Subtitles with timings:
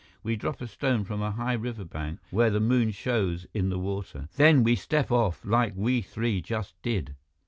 [0.23, 4.29] We drop a stone from a high riverbank, where the moon shows in the water.
[4.35, 7.13] Then we step off like we three just did."